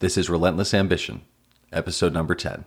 [0.00, 1.22] This is Relentless Ambition,
[1.72, 2.64] episode number 10.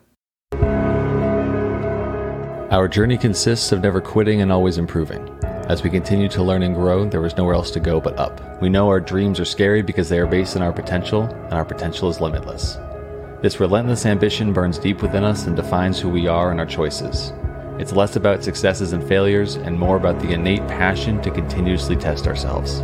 [2.70, 5.30] Our journey consists of never quitting and always improving.
[5.42, 8.62] As we continue to learn and grow, there is nowhere else to go but up.
[8.62, 11.64] We know our dreams are scary because they are based on our potential, and our
[11.64, 12.78] potential is limitless.
[13.42, 17.32] This relentless ambition burns deep within us and defines who we are and our choices.
[17.80, 22.28] It's less about successes and failures and more about the innate passion to continuously test
[22.28, 22.82] ourselves.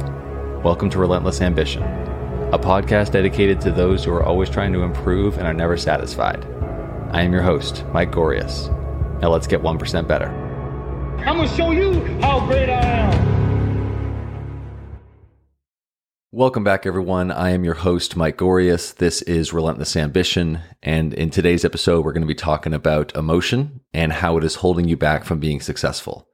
[0.64, 1.84] Welcome to Relentless Ambition,
[2.54, 6.46] a podcast dedicated to those who are always trying to improve and are never satisfied.
[7.12, 8.70] I am your host, Mike Gorius.
[9.22, 10.30] Now let's get 1% better.
[11.26, 13.38] I'm gonna show you how great I am.
[16.32, 17.32] Welcome back, everyone.
[17.32, 18.96] I am your host, Mike Gorius.
[18.96, 20.62] This is Relentless Ambition.
[20.82, 24.56] And in today's episode, we're going to be talking about emotion and how it is
[24.56, 26.30] holding you back from being successful.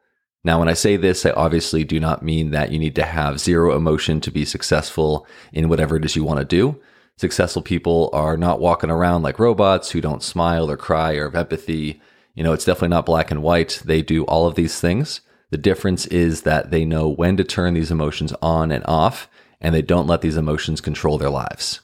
[0.46, 3.40] Now, when I say this, I obviously do not mean that you need to have
[3.40, 6.82] zero emotion to be successful in whatever it is you want to do.
[7.18, 11.36] Successful people are not walking around like robots who don't smile or cry or have
[11.36, 12.02] empathy
[12.36, 13.82] you know, it's definitely not black and white.
[13.86, 15.22] They do all of these things.
[15.52, 19.30] The difference is that they know when to turn these emotions on and off,
[19.62, 21.82] and they don't let these emotions control their lives.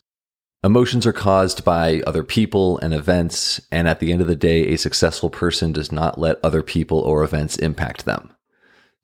[0.63, 4.67] Emotions are caused by other people and events, and at the end of the day,
[4.67, 8.33] a successful person does not let other people or events impact them.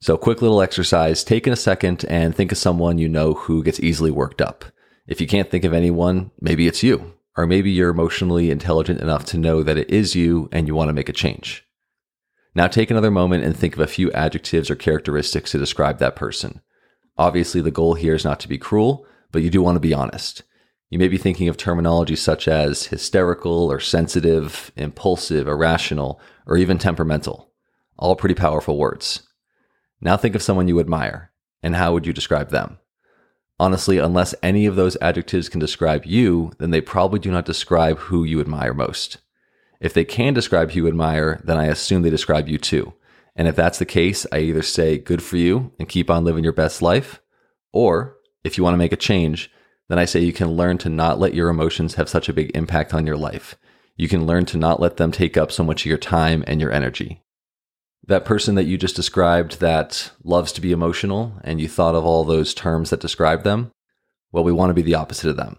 [0.06, 3.64] So, quick little exercise take in a second and think of someone you know who
[3.64, 4.64] gets easily worked up.
[5.08, 7.14] If you can't think of anyone, maybe it's you.
[7.36, 10.90] Or maybe you're emotionally intelligent enough to know that it is you and you want
[10.90, 11.64] to make a change.
[12.54, 16.14] Now take another moment and think of a few adjectives or characteristics to describe that
[16.14, 16.60] person.
[17.18, 19.92] Obviously, the goal here is not to be cruel, but you do want to be
[19.92, 20.44] honest.
[20.88, 26.78] You may be thinking of terminology such as hysterical or sensitive, impulsive, irrational, or even
[26.78, 27.50] temperamental.
[27.98, 29.25] All pretty powerful words.
[30.00, 32.78] Now think of someone you admire, and how would you describe them?
[33.58, 37.98] Honestly, unless any of those adjectives can describe you, then they probably do not describe
[37.98, 39.16] who you admire most.
[39.80, 42.92] If they can describe who you admire, then I assume they describe you too.
[43.34, 46.44] And if that's the case, I either say good for you and keep on living
[46.44, 47.20] your best life,
[47.72, 49.50] or if you want to make a change,
[49.88, 52.54] then I say you can learn to not let your emotions have such a big
[52.54, 53.56] impact on your life.
[53.96, 56.60] You can learn to not let them take up so much of your time and
[56.60, 57.22] your energy
[58.06, 62.04] that person that you just described that loves to be emotional and you thought of
[62.04, 63.72] all those terms that describe them,
[64.32, 65.58] well, we want to be the opposite of them.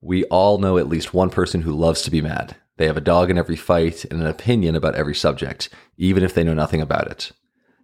[0.00, 2.56] We all know at least one person who loves to be mad.
[2.76, 6.34] They have a dog in every fight and an opinion about every subject, even if
[6.34, 7.32] they know nothing about it.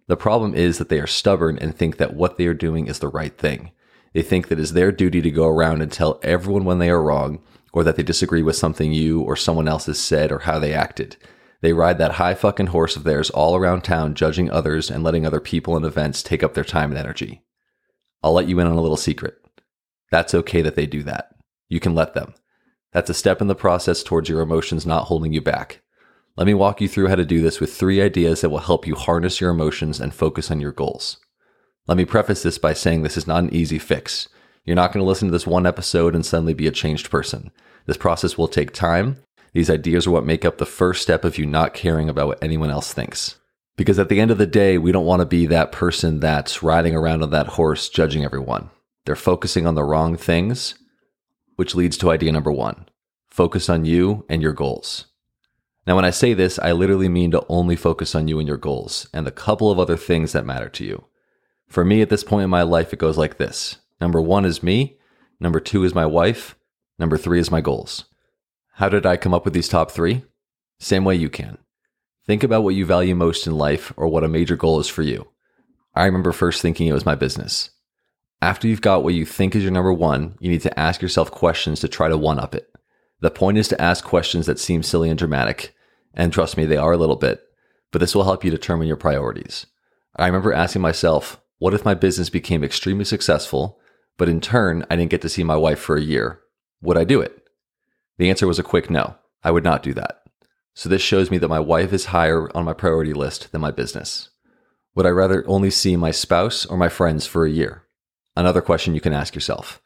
[0.07, 2.99] The problem is that they are stubborn and think that what they are doing is
[2.99, 3.71] the right thing.
[4.13, 6.89] They think that it is their duty to go around and tell everyone when they
[6.89, 10.39] are wrong or that they disagree with something you or someone else has said or
[10.39, 11.15] how they acted.
[11.61, 15.25] They ride that high fucking horse of theirs all around town, judging others and letting
[15.25, 17.43] other people and events take up their time and energy.
[18.23, 19.37] I'll let you in on a little secret.
[20.11, 21.29] That's okay that they do that.
[21.69, 22.33] You can let them.
[22.91, 25.81] That's a step in the process towards your emotions not holding you back.
[26.35, 28.87] Let me walk you through how to do this with three ideas that will help
[28.87, 31.17] you harness your emotions and focus on your goals.
[31.87, 34.29] Let me preface this by saying this is not an easy fix.
[34.65, 37.51] You're not going to listen to this one episode and suddenly be a changed person.
[37.85, 39.17] This process will take time,
[39.53, 42.43] these ideas are what make up the first step of you not caring about what
[42.43, 43.37] anyone else thinks.
[43.75, 46.63] Because at the end of the day, we don't want to be that person that's
[46.63, 48.69] riding around on that horse judging everyone.
[49.05, 50.75] They're focusing on the wrong things,
[51.55, 52.87] which leads to idea number one
[53.29, 55.05] focus on you and your goals.
[55.87, 58.57] Now, when I say this, I literally mean to only focus on you and your
[58.57, 61.05] goals and the couple of other things that matter to you.
[61.67, 64.61] For me, at this point in my life, it goes like this number one is
[64.61, 64.97] me,
[65.39, 66.55] number two is my wife,
[66.99, 68.05] number three is my goals.
[68.81, 70.23] How did I come up with these top three?
[70.79, 71.59] Same way you can.
[72.25, 75.03] Think about what you value most in life or what a major goal is for
[75.03, 75.27] you.
[75.93, 77.69] I remember first thinking it was my business.
[78.41, 81.29] After you've got what you think is your number one, you need to ask yourself
[81.29, 82.73] questions to try to one up it.
[83.19, 85.75] The point is to ask questions that seem silly and dramatic.
[86.15, 87.39] And trust me, they are a little bit,
[87.91, 89.67] but this will help you determine your priorities.
[90.15, 93.79] I remember asking myself, what if my business became extremely successful,
[94.17, 96.39] but in turn, I didn't get to see my wife for a year?
[96.81, 97.40] Would I do it?
[98.21, 99.15] The answer was a quick no.
[99.43, 100.21] I would not do that.
[100.75, 103.71] So this shows me that my wife is higher on my priority list than my
[103.71, 104.29] business.
[104.93, 107.87] Would I rather only see my spouse or my friends for a year?
[108.37, 109.81] Another question you can ask yourself.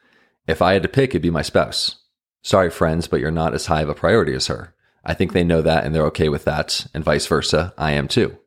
[0.48, 2.04] If I had to pick, it'd be my spouse.
[2.44, 4.76] Sorry, friends, but you're not as high of a priority as her.
[5.06, 7.74] I think they know that and they're okay with that, and vice versa.
[7.78, 8.38] I am too.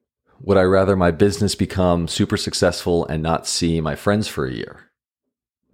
[0.42, 4.52] Would I rather my business become super successful and not see my friends for a
[4.52, 4.87] year?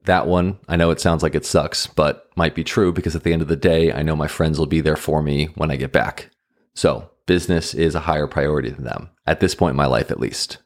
[0.05, 3.23] That one, I know it sounds like it sucks, but might be true because at
[3.23, 5.71] the end of the day, I know my friends will be there for me when
[5.71, 6.31] I get back.
[6.75, 10.21] So business is a higher priority than them at this point in my life, at
[10.21, 10.59] least.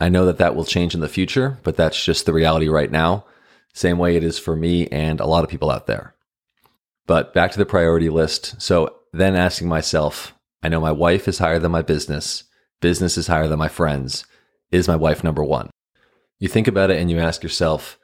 [0.00, 2.90] I know that that will change in the future, but that's just the reality right
[2.90, 3.24] now.
[3.72, 6.14] Same way it is for me and a lot of people out there.
[7.06, 8.60] But back to the priority list.
[8.60, 12.44] So then asking myself, I know my wife is higher than my business.
[12.80, 14.24] Business is higher than my friends.
[14.70, 15.70] Is my wife number one?
[16.38, 17.98] You think about it and you ask yourself,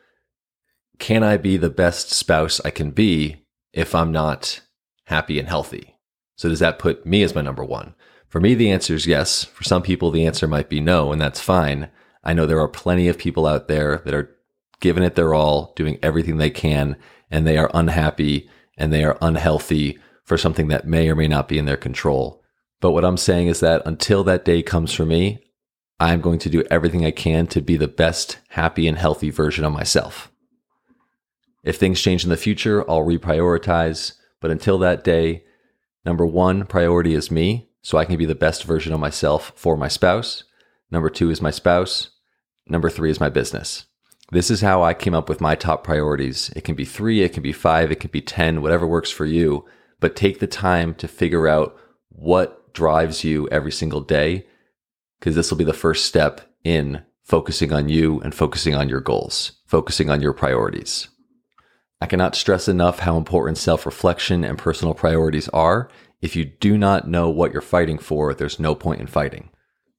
[1.00, 4.60] can I be the best spouse I can be if I'm not
[5.06, 5.96] happy and healthy?
[6.36, 7.94] So does that put me as my number one?
[8.28, 9.42] For me, the answer is yes.
[9.42, 11.90] For some people, the answer might be no, and that's fine.
[12.22, 14.36] I know there are plenty of people out there that are
[14.78, 16.96] giving it their all, doing everything they can,
[17.30, 21.48] and they are unhappy and they are unhealthy for something that may or may not
[21.48, 22.42] be in their control.
[22.80, 25.42] But what I'm saying is that until that day comes for me,
[25.98, 29.64] I'm going to do everything I can to be the best, happy, and healthy version
[29.64, 30.29] of myself.
[31.62, 34.14] If things change in the future, I'll reprioritize.
[34.40, 35.44] But until that day,
[36.04, 39.76] number one priority is me, so I can be the best version of myself for
[39.76, 40.44] my spouse.
[40.90, 42.10] Number two is my spouse.
[42.66, 43.86] Number three is my business.
[44.32, 46.50] This is how I came up with my top priorities.
[46.54, 49.26] It can be three, it can be five, it can be 10, whatever works for
[49.26, 49.64] you.
[49.98, 51.76] But take the time to figure out
[52.08, 54.46] what drives you every single day,
[55.18, 59.00] because this will be the first step in focusing on you and focusing on your
[59.00, 61.08] goals, focusing on your priorities.
[62.00, 65.90] I cannot stress enough how important self reflection and personal priorities are.
[66.22, 69.50] If you do not know what you're fighting for, there's no point in fighting.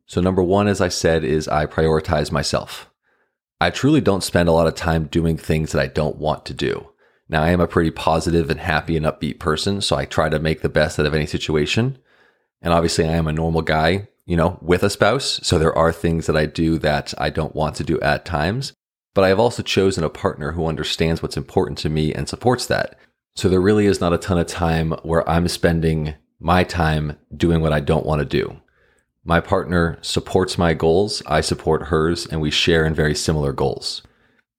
[0.05, 2.89] So, number one, as I said, is I prioritize myself.
[3.59, 6.53] I truly don't spend a lot of time doing things that I don't want to
[6.53, 6.89] do.
[7.29, 10.39] Now, I am a pretty positive and happy and upbeat person, so I try to
[10.39, 11.97] make the best out of any situation.
[12.61, 15.39] And obviously, I am a normal guy, you know, with a spouse.
[15.43, 18.73] So there are things that I do that I don't want to do at times.
[19.13, 22.65] But I have also chosen a partner who understands what's important to me and supports
[22.67, 22.97] that.
[23.35, 27.61] So there really is not a ton of time where I'm spending my time doing
[27.61, 28.61] what I don't want to do.
[29.23, 34.01] My partner supports my goals, I support hers, and we share in very similar goals.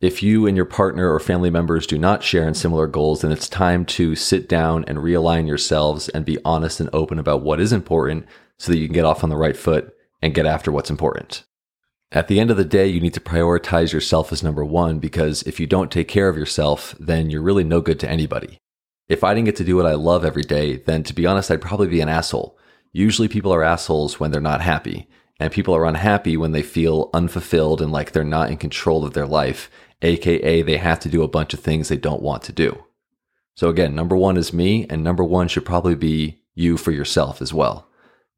[0.01, 3.33] If you and your partner or family members do not share in similar goals, then
[3.33, 7.61] it's time to sit down and realign yourselves and be honest and open about what
[7.61, 8.27] is important
[8.59, 11.45] so that you can get off on the right foot and get after what's important.
[12.15, 15.43] At the end of the day, you need to prioritize yourself as number one because
[15.45, 18.59] if you don't take care of yourself, then you're really no good to anybody.
[19.09, 21.51] If I didn't get to do what I love every day, then to be honest,
[21.51, 22.59] I'd probably be an asshole.
[22.93, 25.09] Usually people are assholes when they're not happy,
[25.41, 29.15] and people are unhappy when they feel unfulfilled and like they're not in control of
[29.15, 29.71] their life,
[30.03, 32.85] aka they have to do a bunch of things they don't want to do.
[33.57, 37.41] So again, number one is me, and number one should probably be you for yourself
[37.41, 37.89] as well.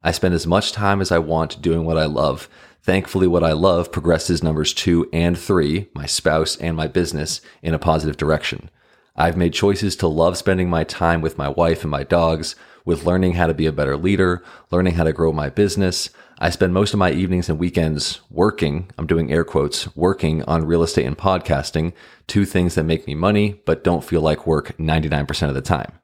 [0.01, 2.49] I spend as much time as I want doing what I love.
[2.85, 7.73] Thankfully, what I love progresses numbers two and three, my spouse and my business, in
[7.73, 8.69] a positive direction.
[9.17, 13.07] I've made choices to love spending my time with my wife and my dogs, with
[13.07, 16.11] learning how to be a better leader, learning how to grow my business.
[16.39, 20.67] I spend most of my evenings and weekends working, I'm doing air quotes, working on
[20.67, 21.95] real estate and podcasting,
[22.27, 26.01] two things that make me money, but don't feel like work 99% of the time.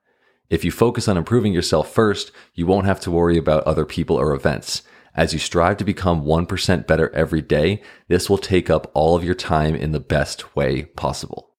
[0.48, 4.16] If you focus on improving yourself first, you won't have to worry about other people
[4.16, 4.82] or events.
[5.14, 9.24] As you strive to become 1% better every day, this will take up all of
[9.24, 11.50] your time in the best way possible.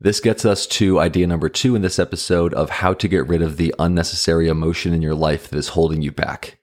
[0.00, 3.40] This gets us to idea number two in this episode of how to get rid
[3.40, 6.58] of the unnecessary emotion in your life that is holding you back.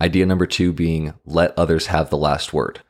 [0.00, 2.80] Idea number two being let others have the last word.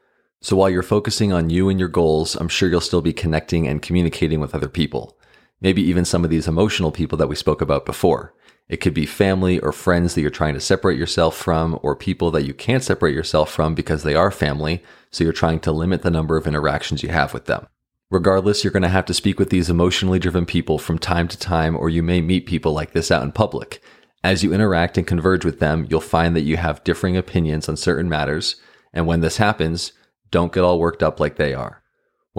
[0.40, 3.68] So while you're focusing on you and your goals, I'm sure you'll still be connecting
[3.68, 5.16] and communicating with other people.
[5.60, 8.34] Maybe even some of these emotional people that we spoke about before.
[8.68, 12.30] It could be family or friends that you're trying to separate yourself from, or people
[12.32, 16.02] that you can't separate yourself from because they are family, so you're trying to limit
[16.02, 17.66] the number of interactions you have with them.
[18.10, 21.38] Regardless, you're going to have to speak with these emotionally driven people from time to
[21.38, 23.82] time, or you may meet people like this out in public.
[24.22, 27.76] As you interact and converge with them, you'll find that you have differing opinions on
[27.76, 28.56] certain matters.
[28.92, 29.92] And when this happens,
[30.30, 31.82] don't get all worked up like they are.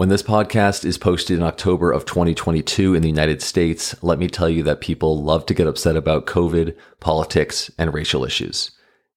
[0.00, 4.28] When this podcast is posted in October of 2022 in the United States, let me
[4.28, 8.70] tell you that people love to get upset about COVID, politics, and racial issues.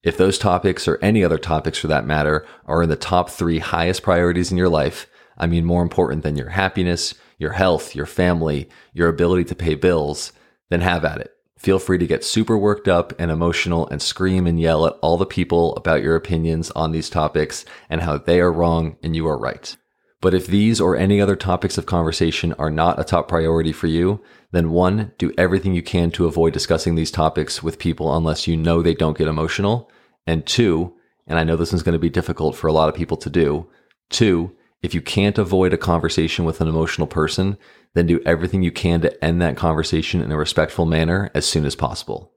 [0.03, 3.59] If those topics or any other topics for that matter are in the top three
[3.59, 8.05] highest priorities in your life, I mean, more important than your happiness, your health, your
[8.05, 10.33] family, your ability to pay bills,
[10.69, 11.31] then have at it.
[11.57, 15.15] Feel free to get super worked up and emotional and scream and yell at all
[15.15, 19.25] the people about your opinions on these topics and how they are wrong and you
[19.29, 19.77] are right.
[20.23, 23.87] But if these or any other topics of conversation are not a top priority for
[23.87, 28.47] you, then one, do everything you can to avoid discussing these topics with people unless
[28.47, 29.91] you know they don't get emotional.
[30.25, 30.93] And two,
[31.27, 33.29] and I know this is going to be difficult for a lot of people to
[33.29, 33.67] do,
[34.09, 37.57] two, if you can't avoid a conversation with an emotional person,
[37.93, 41.65] then do everything you can to end that conversation in a respectful manner as soon
[41.65, 42.31] as possible.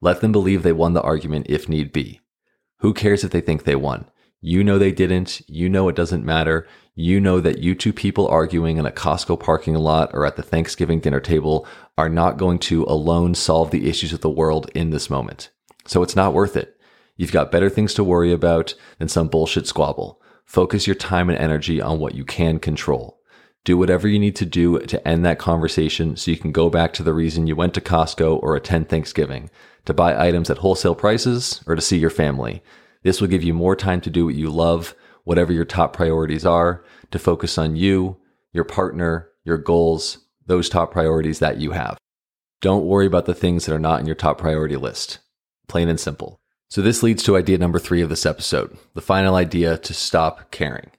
[0.00, 2.20] Let them believe they won the argument if need be.
[2.78, 4.08] Who cares if they think they won?
[4.40, 5.40] You know they didn't.
[5.48, 6.68] You know it doesn't matter.
[6.96, 10.44] You know that you two people arguing in a Costco parking lot or at the
[10.44, 11.66] Thanksgiving dinner table
[11.98, 15.50] are not going to alone solve the issues of the world in this moment.
[15.86, 16.78] So it's not worth it.
[17.16, 20.20] You've got better things to worry about than some bullshit squabble.
[20.44, 23.18] Focus your time and energy on what you can control.
[23.64, 26.92] Do whatever you need to do to end that conversation so you can go back
[26.92, 29.50] to the reason you went to Costco or attend Thanksgiving
[29.86, 32.62] to buy items at wholesale prices or to see your family.
[33.02, 36.46] This will give you more time to do what you love, whatever your top priorities
[36.46, 38.16] are, to focus on you,
[38.52, 41.98] your partner, your goals, those top priorities that you have.
[42.60, 45.18] Don't worry about the things that are not in your top priority list.
[45.68, 46.40] Plain and simple.
[46.70, 50.50] So, this leads to idea number three of this episode the final idea to stop
[50.50, 50.90] caring.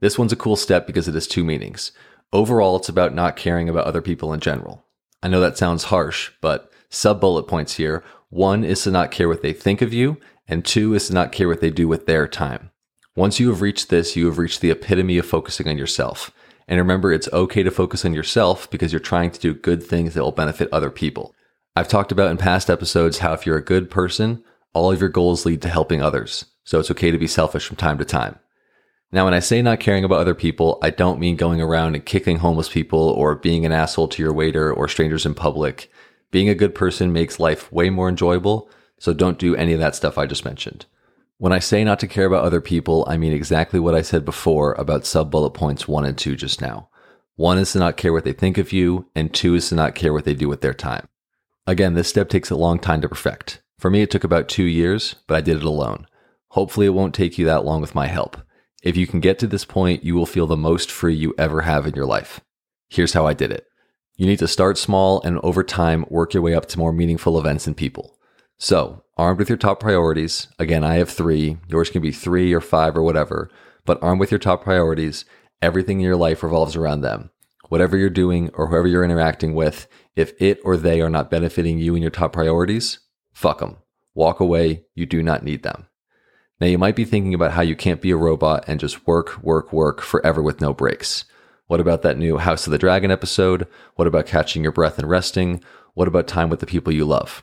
[0.00, 1.92] This one's a cool step because it has two meanings.
[2.32, 4.84] Overall, it's about not caring about other people in general.
[5.22, 8.02] I know that sounds harsh, but sub bullet points here.
[8.30, 11.30] One is to not care what they think of you, and two is to not
[11.30, 12.71] care what they do with their time.
[13.14, 16.30] Once you have reached this, you have reached the epitome of focusing on yourself.
[16.66, 20.14] And remember, it's okay to focus on yourself because you're trying to do good things
[20.14, 21.34] that will benefit other people.
[21.76, 24.42] I've talked about in past episodes how if you're a good person,
[24.72, 26.46] all of your goals lead to helping others.
[26.64, 28.38] So it's okay to be selfish from time to time.
[29.10, 32.06] Now, when I say not caring about other people, I don't mean going around and
[32.06, 35.90] kicking homeless people or being an asshole to your waiter or strangers in public.
[36.30, 39.94] Being a good person makes life way more enjoyable, so don't do any of that
[39.94, 40.86] stuff I just mentioned.
[41.42, 44.24] When I say not to care about other people, I mean exactly what I said
[44.24, 46.88] before about sub bullet points one and two just now.
[47.34, 49.96] One is to not care what they think of you, and two is to not
[49.96, 51.08] care what they do with their time.
[51.66, 53.60] Again, this step takes a long time to perfect.
[53.80, 56.06] For me, it took about two years, but I did it alone.
[56.50, 58.36] Hopefully, it won't take you that long with my help.
[58.84, 61.62] If you can get to this point, you will feel the most free you ever
[61.62, 62.40] have in your life.
[62.88, 63.66] Here's how I did it.
[64.14, 67.36] You need to start small and over time work your way up to more meaningful
[67.36, 68.16] events and people.
[68.58, 72.60] So, armed with your top priorities, again, I have three, yours can be three or
[72.60, 73.50] five or whatever,
[73.84, 75.24] but armed with your top priorities,
[75.60, 77.30] everything in your life revolves around them.
[77.68, 81.78] Whatever you're doing or whoever you're interacting with, if it or they are not benefiting
[81.78, 83.00] you and your top priorities,
[83.32, 83.78] fuck them.
[84.14, 84.84] Walk away.
[84.94, 85.86] You do not need them.
[86.60, 89.42] Now, you might be thinking about how you can't be a robot and just work,
[89.42, 91.24] work, work forever with no breaks.
[91.66, 93.66] What about that new House of the Dragon episode?
[93.96, 95.64] What about catching your breath and resting?
[95.94, 97.42] What about time with the people you love?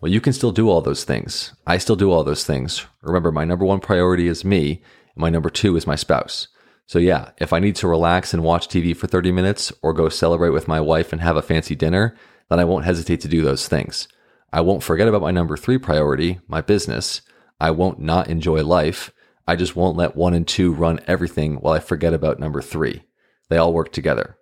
[0.00, 1.54] Well, you can still do all those things.
[1.66, 2.86] I still do all those things.
[3.02, 4.82] Remember, my number one priority is me,
[5.14, 6.48] and my number two is my spouse.
[6.86, 10.08] So, yeah, if I need to relax and watch TV for 30 minutes or go
[10.08, 12.16] celebrate with my wife and have a fancy dinner,
[12.48, 14.06] then I won't hesitate to do those things.
[14.52, 17.22] I won't forget about my number three priority, my business,
[17.60, 19.12] I won't not enjoy life.
[19.46, 23.04] I just won't let one and two run everything while I forget about number three.
[23.48, 24.36] They all work together.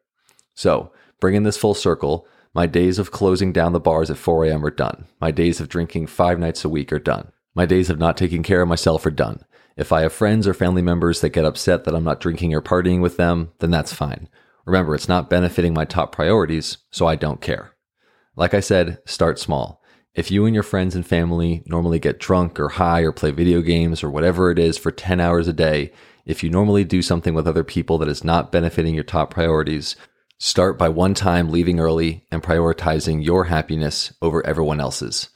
[0.54, 4.64] So, bringing this full circle, my days of closing down the bars at 4 a.m.
[4.64, 5.06] are done.
[5.20, 7.32] My days of drinking five nights a week are done.
[7.54, 9.44] My days of not taking care of myself are done.
[9.76, 12.62] If I have friends or family members that get upset that I'm not drinking or
[12.62, 14.28] partying with them, then that's fine.
[14.66, 17.72] Remember, it's not benefiting my top priorities, so I don't care.
[18.36, 19.82] Like I said, start small.
[20.14, 23.62] If you and your friends and family normally get drunk or high or play video
[23.62, 25.92] games or whatever it is for 10 hours a day,
[26.24, 29.96] if you normally do something with other people that is not benefiting your top priorities,
[30.44, 35.30] start by one time leaving early and prioritizing your happiness over everyone else's.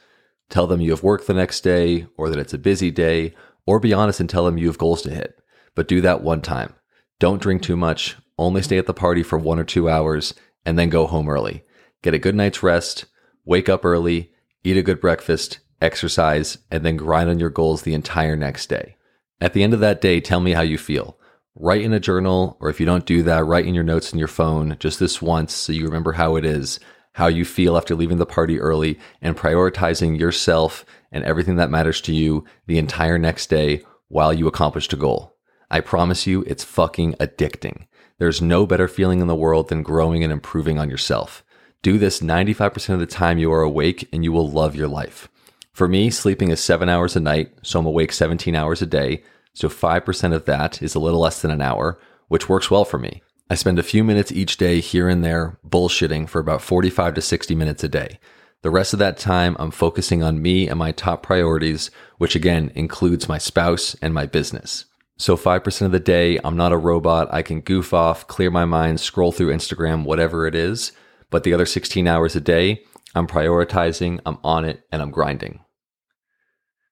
[0.51, 3.33] Tell them you have work the next day or that it's a busy day,
[3.65, 5.35] or be honest and tell them you have goals to hit.
[5.73, 6.75] But do that one time.
[7.17, 10.77] Don't drink too much, only stay at the party for one or two hours, and
[10.77, 11.63] then go home early.
[12.03, 13.05] Get a good night's rest,
[13.45, 14.31] wake up early,
[14.63, 18.95] eat a good breakfast, exercise, and then grind on your goals the entire next day.
[19.41, 21.17] At the end of that day, tell me how you feel.
[21.61, 24.17] Write in a journal, or if you don't do that, write in your notes in
[24.17, 26.79] your phone just this once so you remember how it is,
[27.11, 31.99] how you feel after leaving the party early, and prioritizing yourself and everything that matters
[31.99, 35.35] to you the entire next day while you accomplished a goal.
[35.69, 37.87] I promise you, it's fucking addicting.
[38.19, 41.43] There's no better feeling in the world than growing and improving on yourself.
[41.81, 45.27] Do this 95% of the time you are awake and you will love your life.
[45.73, 49.23] For me, sleeping is seven hours a night, so I'm awake 17 hours a day.
[49.59, 51.99] So 5% of that is a little less than an hour,
[52.29, 53.21] which works well for me.
[53.49, 57.21] I spend a few minutes each day here and there bullshitting for about 45 to
[57.21, 58.19] 60 minutes a day.
[58.61, 62.71] The rest of that time, I'm focusing on me and my top priorities, which again
[62.73, 64.85] includes my spouse and my business.
[65.17, 67.27] So 5% of the day, I'm not a robot.
[67.29, 70.93] I can goof off, clear my mind, scroll through Instagram, whatever it is.
[71.31, 75.59] But the other 16 hours a day, I'm prioritizing, I'm on it, and I'm grinding.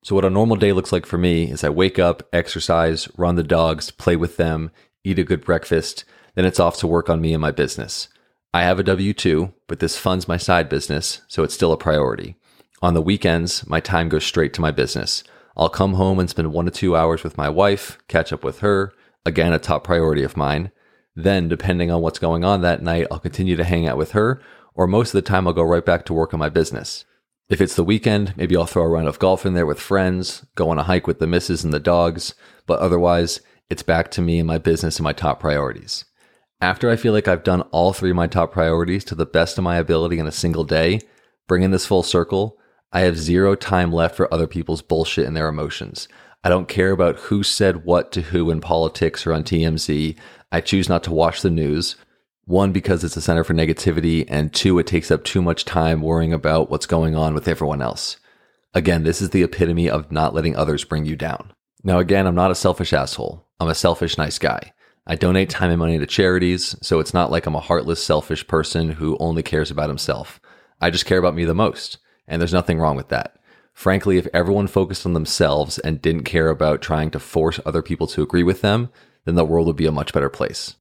[0.03, 3.35] So, what a normal day looks like for me is I wake up, exercise, run
[3.35, 4.71] the dogs, play with them,
[5.03, 8.07] eat a good breakfast, then it's off to work on me and my business.
[8.53, 11.77] I have a W 2, but this funds my side business, so it's still a
[11.77, 12.35] priority.
[12.81, 15.23] On the weekends, my time goes straight to my business.
[15.57, 18.59] I'll come home and spend one to two hours with my wife, catch up with
[18.59, 18.93] her,
[19.25, 20.71] again, a top priority of mine.
[21.15, 24.39] Then, depending on what's going on that night, I'll continue to hang out with her,
[24.75, 27.05] or most of the time, I'll go right back to work on my business.
[27.49, 30.45] If it's the weekend, maybe I'll throw a round of golf in there with friends,
[30.55, 32.35] go on a hike with the missus and the dogs,
[32.65, 33.39] but otherwise,
[33.69, 36.03] it's back to me and my business and my top priorities.
[36.59, 39.57] After I feel like I've done all three of my top priorities to the best
[39.57, 40.99] of my ability in a single day,
[41.47, 42.57] bringing this full circle,
[42.91, 46.09] I have zero time left for other people's bullshit and their emotions.
[46.43, 50.17] I don't care about who said what to who in politics or on TMZ.
[50.51, 51.95] I choose not to watch the news.
[52.47, 56.01] One, because it's a center for negativity, and two, it takes up too much time
[56.01, 58.15] worrying about what's going on with everyone else.
[58.73, 61.51] Again, this is the epitome of not letting others bring you down.
[61.83, 63.45] Now, again, I'm not a selfish asshole.
[63.59, 64.71] I'm a selfish, nice guy.
[65.05, 68.47] I donate time and money to charities, so it's not like I'm a heartless, selfish
[68.47, 70.39] person who only cares about himself.
[70.79, 71.97] I just care about me the most,
[72.29, 73.37] and there's nothing wrong with that.
[73.73, 78.07] Frankly, if everyone focused on themselves and didn't care about trying to force other people
[78.07, 78.87] to agree with them,
[79.25, 80.75] then the world would be a much better place.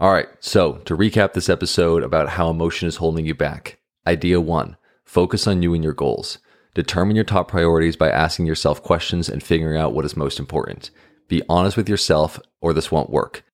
[0.00, 3.78] All right, so to recap this episode about how emotion is holding you back.
[4.06, 6.38] Idea one focus on you and your goals.
[6.74, 10.90] Determine your top priorities by asking yourself questions and figuring out what is most important.
[11.28, 13.44] Be honest with yourself, or this won't work.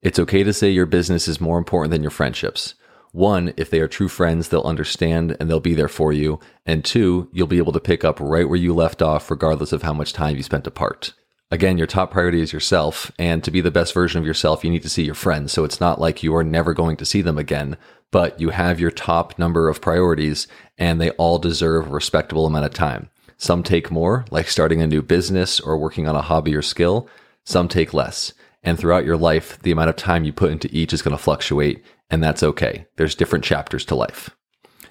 [0.00, 2.76] It's okay to say your business is more important than your friendships.
[3.10, 6.38] One, if they are true friends, they'll understand and they'll be there for you.
[6.64, 9.82] And two, you'll be able to pick up right where you left off, regardless of
[9.82, 11.14] how much time you spent apart.
[11.50, 13.12] Again, your top priority is yourself.
[13.18, 15.52] And to be the best version of yourself, you need to see your friends.
[15.52, 17.76] So it's not like you are never going to see them again,
[18.10, 22.66] but you have your top number of priorities and they all deserve a respectable amount
[22.66, 23.10] of time.
[23.38, 27.08] Some take more, like starting a new business or working on a hobby or skill.
[27.44, 28.32] Some take less.
[28.62, 31.22] And throughout your life, the amount of time you put into each is going to
[31.22, 32.86] fluctuate, and that's okay.
[32.96, 34.30] There's different chapters to life.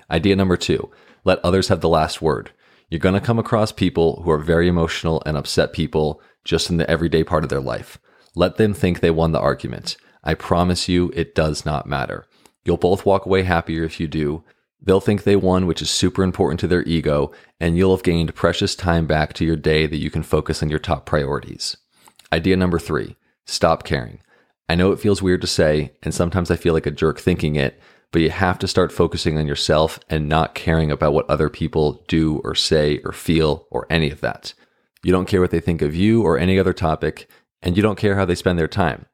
[0.09, 0.91] Idea number two
[1.25, 2.51] let others have the last word.
[2.89, 6.77] You're going to come across people who are very emotional and upset people just in
[6.77, 7.97] the everyday part of their life.
[8.35, 9.97] Let them think they won the argument.
[10.23, 12.25] I promise you, it does not matter.
[12.63, 14.43] You'll both walk away happier if you do.
[14.81, 18.35] They'll think they won, which is super important to their ego, and you'll have gained
[18.35, 21.77] precious time back to your day that you can focus on your top priorities.
[22.31, 24.19] Idea number three stop caring.
[24.67, 27.55] I know it feels weird to say, and sometimes I feel like a jerk thinking
[27.55, 27.79] it,
[28.11, 32.03] but you have to start focusing on yourself and not caring about what other people
[32.07, 34.53] do or say or feel or any of that.
[35.03, 37.29] You don't care what they think of you or any other topic,
[37.61, 39.05] and you don't care how they spend their time.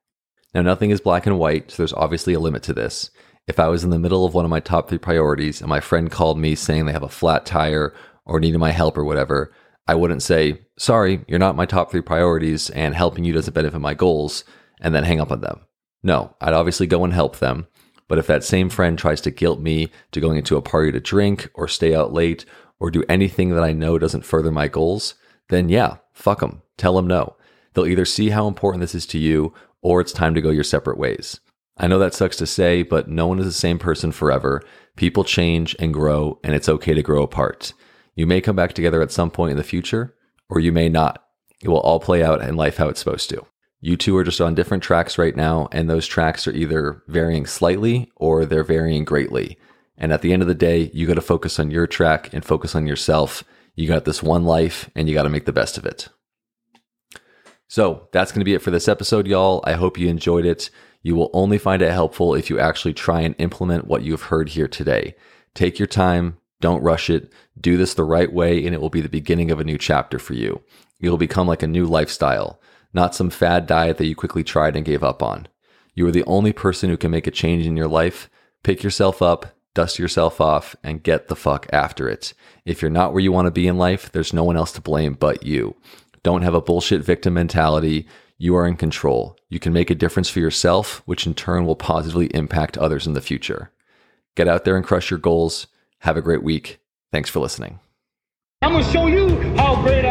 [0.53, 3.09] Now, nothing is black and white, so there's obviously a limit to this.
[3.47, 5.79] If I was in the middle of one of my top three priorities and my
[5.79, 7.93] friend called me saying they have a flat tire
[8.25, 9.51] or needed my help or whatever,
[9.87, 13.79] I wouldn't say, sorry, you're not my top three priorities and helping you doesn't benefit
[13.79, 14.43] my goals,
[14.79, 15.61] and then hang up on them.
[16.03, 17.67] No, I'd obviously go and help them.
[18.11, 20.99] But if that same friend tries to guilt me to going into a party to
[20.99, 22.43] drink or stay out late
[22.77, 25.15] or do anything that I know doesn't further my goals,
[25.47, 26.61] then yeah, fuck them.
[26.75, 27.37] Tell them no.
[27.73, 30.65] They'll either see how important this is to you or it's time to go your
[30.65, 31.39] separate ways.
[31.77, 34.61] I know that sucks to say, but no one is the same person forever.
[34.97, 37.71] People change and grow, and it's okay to grow apart.
[38.15, 40.15] You may come back together at some point in the future,
[40.49, 41.23] or you may not.
[41.63, 43.45] It will all play out in life how it's supposed to.
[43.81, 47.45] You two are just on different tracks right now, and those tracks are either varying
[47.45, 49.57] slightly or they're varying greatly.
[49.97, 52.45] And at the end of the day, you got to focus on your track and
[52.45, 53.43] focus on yourself
[53.75, 56.09] you got this one life and you got to make the best of it.
[57.67, 59.63] So that's going to be it for this episode, y'all.
[59.65, 60.69] I hope you enjoyed it.
[61.03, 64.49] You will only find it helpful if you actually try and implement what you've heard
[64.49, 65.15] here today.
[65.55, 69.01] Take your time, don't rush it, do this the right way, and it will be
[69.01, 70.61] the beginning of a new chapter for you.
[70.99, 72.61] You'll become like a new lifestyle,
[72.93, 75.47] not some fad diet that you quickly tried and gave up on.
[75.93, 78.29] You are the only person who can make a change in your life.
[78.63, 82.33] Pick yourself up, dust yourself off, and get the fuck after it.
[82.65, 84.81] If you're not where you want to be in life, there's no one else to
[84.81, 85.75] blame but you.
[86.23, 88.07] Don't have a bullshit victim mentality.
[88.37, 89.37] You are in control.
[89.49, 93.13] You can make a difference for yourself, which in turn will positively impact others in
[93.13, 93.71] the future.
[94.35, 95.67] Get out there and crush your goals.
[95.99, 96.79] Have a great week.
[97.11, 97.79] Thanks for listening.
[98.61, 100.10] I'm gonna show you how great I.